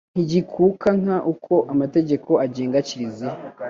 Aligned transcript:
ntigikuka 0.13 0.87
nk 1.01 1.09
uko 1.31 1.53
amategeko 1.73 2.29
agenga 2.45 2.77
kiliziya 2.87 3.35